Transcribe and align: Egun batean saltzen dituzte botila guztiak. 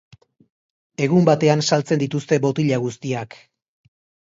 Egun 1.07 1.27
batean 1.27 1.61
saltzen 1.69 2.03
dituzte 2.05 2.41
botila 2.47 2.83
guztiak. 2.89 3.39